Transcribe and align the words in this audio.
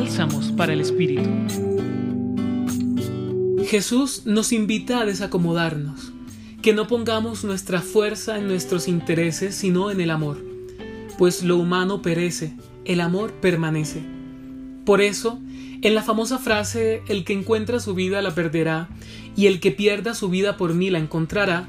Bálsamos 0.00 0.52
para 0.52 0.74
el 0.74 0.80
Espíritu. 0.80 1.28
Jesús 3.66 4.22
nos 4.26 4.52
invita 4.52 5.00
a 5.00 5.04
desacomodarnos, 5.04 6.12
que 6.62 6.72
no 6.72 6.86
pongamos 6.86 7.42
nuestra 7.42 7.80
fuerza 7.80 8.38
en 8.38 8.46
nuestros 8.46 8.86
intereses, 8.86 9.56
sino 9.56 9.90
en 9.90 10.00
el 10.00 10.10
amor, 10.10 10.40
pues 11.18 11.42
lo 11.42 11.56
humano 11.56 12.00
perece, 12.00 12.54
el 12.84 13.00
amor 13.00 13.32
permanece. 13.40 14.04
Por 14.84 15.00
eso, 15.00 15.40
en 15.82 15.96
la 15.96 16.04
famosa 16.04 16.38
frase, 16.38 17.02
el 17.08 17.24
que 17.24 17.32
encuentra 17.32 17.80
su 17.80 17.94
vida 17.94 18.22
la 18.22 18.36
perderá, 18.36 18.88
y 19.34 19.46
el 19.46 19.58
que 19.58 19.72
pierda 19.72 20.14
su 20.14 20.28
vida 20.28 20.56
por 20.56 20.74
mí 20.74 20.90
la 20.90 21.00
encontrará, 21.00 21.66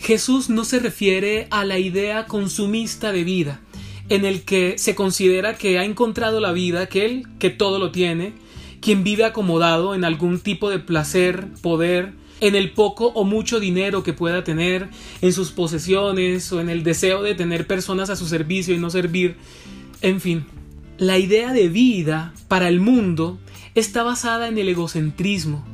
Jesús 0.00 0.50
no 0.50 0.66
se 0.66 0.80
refiere 0.80 1.48
a 1.50 1.64
la 1.64 1.78
idea 1.78 2.26
consumista 2.26 3.10
de 3.10 3.24
vida, 3.24 3.60
en 4.08 4.24
el 4.24 4.42
que 4.42 4.78
se 4.78 4.94
considera 4.94 5.56
que 5.56 5.78
ha 5.78 5.84
encontrado 5.84 6.40
la 6.40 6.52
vida 6.52 6.82
aquel 6.82 7.26
que 7.38 7.50
todo 7.50 7.78
lo 7.78 7.90
tiene, 7.90 8.32
quien 8.80 9.02
vive 9.02 9.24
acomodado 9.24 9.94
en 9.94 10.04
algún 10.04 10.40
tipo 10.40 10.68
de 10.68 10.78
placer, 10.78 11.48
poder, 11.62 12.12
en 12.40 12.54
el 12.54 12.72
poco 12.72 13.06
o 13.06 13.24
mucho 13.24 13.60
dinero 13.60 14.02
que 14.02 14.12
pueda 14.12 14.44
tener, 14.44 14.88
en 15.22 15.32
sus 15.32 15.52
posesiones 15.52 16.52
o 16.52 16.60
en 16.60 16.68
el 16.68 16.82
deseo 16.82 17.22
de 17.22 17.34
tener 17.34 17.66
personas 17.66 18.10
a 18.10 18.16
su 18.16 18.26
servicio 18.26 18.74
y 18.74 18.78
no 18.78 18.90
servir, 18.90 19.36
en 20.02 20.20
fin. 20.20 20.44
La 20.98 21.18
idea 21.18 21.52
de 21.52 21.68
vida 21.68 22.34
para 22.46 22.68
el 22.68 22.80
mundo 22.80 23.38
está 23.74 24.02
basada 24.02 24.48
en 24.48 24.58
el 24.58 24.68
egocentrismo. 24.68 25.64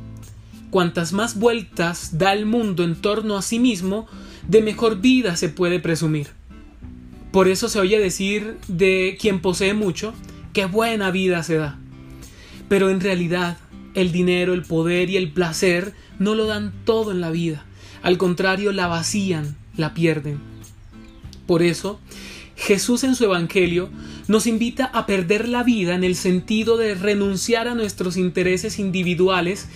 Cuantas 0.69 1.11
más 1.11 1.37
vueltas 1.37 2.17
da 2.17 2.31
el 2.33 2.45
mundo 2.45 2.83
en 2.83 2.95
torno 2.95 3.37
a 3.37 3.41
sí 3.41 3.59
mismo, 3.59 4.07
de 4.47 4.61
mejor 4.61 5.01
vida 5.01 5.35
se 5.35 5.49
puede 5.49 5.79
presumir. 5.79 6.40
Por 7.31 7.47
eso 7.47 7.69
se 7.69 7.79
oye 7.79 7.99
decir 7.99 8.57
de 8.67 9.17
quien 9.19 9.39
posee 9.39 9.73
mucho, 9.73 10.13
qué 10.53 10.65
buena 10.65 11.11
vida 11.11 11.43
se 11.43 11.55
da. 11.55 11.79
Pero 12.67 12.89
en 12.89 12.99
realidad, 12.99 13.57
el 13.93 14.11
dinero, 14.11 14.53
el 14.53 14.63
poder 14.63 15.09
y 15.09 15.17
el 15.17 15.31
placer 15.31 15.93
no 16.19 16.35
lo 16.35 16.45
dan 16.45 16.73
todo 16.85 17.11
en 17.11 17.21
la 17.21 17.31
vida. 17.31 17.65
Al 18.03 18.17
contrario, 18.17 18.71
la 18.71 18.87
vacían, 18.87 19.55
la 19.77 19.93
pierden. 19.93 20.39
Por 21.47 21.63
eso, 21.63 21.99
Jesús 22.55 23.03
en 23.03 23.15
su 23.15 23.25
Evangelio 23.25 23.89
nos 24.27 24.45
invita 24.45 24.85
a 24.85 25.05
perder 25.05 25.47
la 25.47 25.63
vida 25.63 25.95
en 25.95 26.03
el 26.03 26.15
sentido 26.15 26.77
de 26.77 26.95
renunciar 26.95 27.67
a 27.67 27.75
nuestros 27.75 28.17
intereses 28.17 28.77
individuales 28.79 29.67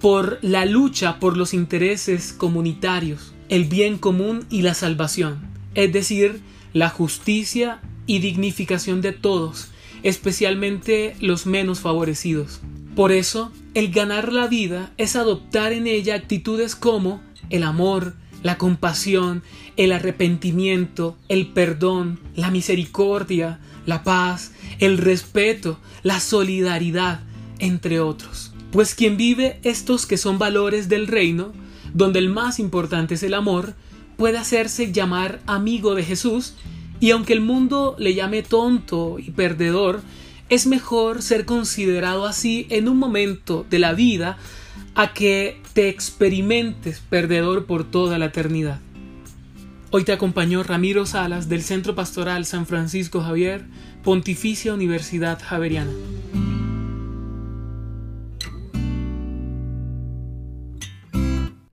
por 0.00 0.38
la 0.42 0.64
lucha 0.64 1.18
por 1.18 1.36
los 1.36 1.52
intereses 1.52 2.32
comunitarios, 2.32 3.32
el 3.48 3.64
bien 3.64 3.98
común 3.98 4.46
y 4.48 4.62
la 4.62 4.74
salvación, 4.74 5.40
es 5.74 5.92
decir, 5.92 6.40
la 6.78 6.90
justicia 6.90 7.80
y 8.06 8.20
dignificación 8.20 9.00
de 9.00 9.10
todos, 9.10 9.68
especialmente 10.04 11.16
los 11.18 11.44
menos 11.44 11.80
favorecidos. 11.80 12.60
Por 12.94 13.10
eso, 13.10 13.50
el 13.74 13.90
ganar 13.90 14.32
la 14.32 14.46
vida 14.46 14.92
es 14.96 15.16
adoptar 15.16 15.72
en 15.72 15.88
ella 15.88 16.14
actitudes 16.14 16.76
como 16.76 17.20
el 17.50 17.64
amor, 17.64 18.14
la 18.44 18.58
compasión, 18.58 19.42
el 19.76 19.90
arrepentimiento, 19.90 21.16
el 21.28 21.48
perdón, 21.48 22.20
la 22.36 22.52
misericordia, 22.52 23.58
la 23.84 24.04
paz, 24.04 24.52
el 24.78 24.98
respeto, 24.98 25.80
la 26.04 26.20
solidaridad, 26.20 27.22
entre 27.58 27.98
otros. 27.98 28.52
Pues 28.70 28.94
quien 28.94 29.16
vive 29.16 29.58
estos 29.64 30.06
que 30.06 30.16
son 30.16 30.38
valores 30.38 30.88
del 30.88 31.08
reino, 31.08 31.52
donde 31.92 32.20
el 32.20 32.28
más 32.28 32.60
importante 32.60 33.14
es 33.14 33.24
el 33.24 33.34
amor, 33.34 33.74
puede 34.18 34.36
hacerse 34.36 34.90
llamar 34.92 35.40
amigo 35.46 35.94
de 35.94 36.02
Jesús, 36.02 36.54
y 36.98 37.12
aunque 37.12 37.32
el 37.32 37.40
mundo 37.40 37.94
le 38.00 38.14
llame 38.14 38.42
tonto 38.42 39.20
y 39.20 39.30
perdedor, 39.30 40.02
es 40.48 40.66
mejor 40.66 41.22
ser 41.22 41.44
considerado 41.44 42.26
así 42.26 42.66
en 42.68 42.88
un 42.88 42.98
momento 42.98 43.64
de 43.70 43.78
la 43.78 43.92
vida 43.92 44.36
a 44.96 45.14
que 45.14 45.62
te 45.72 45.88
experimentes 45.88 47.00
perdedor 47.08 47.66
por 47.66 47.84
toda 47.84 48.18
la 48.18 48.26
eternidad. 48.26 48.80
Hoy 49.90 50.02
te 50.02 50.12
acompañó 50.12 50.64
Ramiro 50.64 51.06
Salas 51.06 51.48
del 51.48 51.62
Centro 51.62 51.94
Pastoral 51.94 52.44
San 52.44 52.66
Francisco 52.66 53.20
Javier, 53.20 53.66
Pontificia 54.02 54.74
Universidad 54.74 55.38
Javeriana. 55.40 55.92